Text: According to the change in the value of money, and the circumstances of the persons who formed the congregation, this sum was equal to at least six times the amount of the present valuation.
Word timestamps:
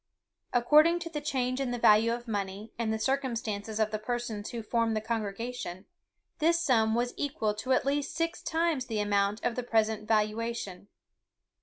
According 0.51 0.97
to 1.01 1.11
the 1.11 1.21
change 1.21 1.59
in 1.61 1.69
the 1.69 1.77
value 1.77 2.11
of 2.11 2.27
money, 2.27 2.73
and 2.79 2.91
the 2.91 2.97
circumstances 2.97 3.79
of 3.79 3.91
the 3.91 3.99
persons 3.99 4.49
who 4.49 4.63
formed 4.63 4.95
the 4.97 4.99
congregation, 4.99 5.85
this 6.39 6.59
sum 6.59 6.95
was 6.95 7.13
equal 7.17 7.53
to 7.53 7.71
at 7.71 7.85
least 7.85 8.15
six 8.15 8.41
times 8.41 8.87
the 8.87 8.99
amount 8.99 9.45
of 9.45 9.53
the 9.53 9.61
present 9.61 10.07
valuation. 10.07 10.87